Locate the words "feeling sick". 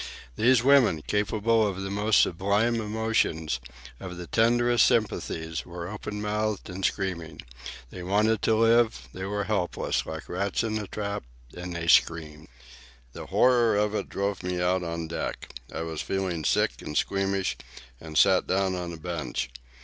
16.01-16.81